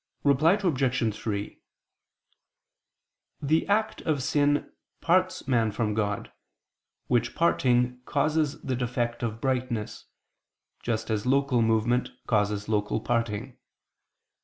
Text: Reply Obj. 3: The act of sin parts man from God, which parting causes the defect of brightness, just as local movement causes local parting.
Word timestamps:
Reply 0.23 0.53
Obj. 0.53 1.15
3: 1.15 1.61
The 3.39 3.67
act 3.67 4.01
of 4.01 4.23
sin 4.23 4.71
parts 4.99 5.47
man 5.47 5.69
from 5.71 5.93
God, 5.93 6.31
which 7.05 7.35
parting 7.35 8.01
causes 8.05 8.59
the 8.63 8.75
defect 8.75 9.21
of 9.21 9.39
brightness, 9.39 10.05
just 10.81 11.11
as 11.11 11.27
local 11.27 11.61
movement 11.61 12.09
causes 12.25 12.67
local 12.67 12.99
parting. 12.99 13.59